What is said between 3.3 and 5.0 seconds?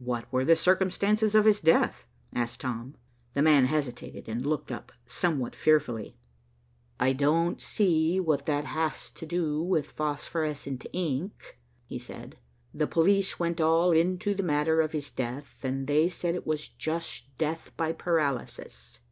The man hesitated and looked up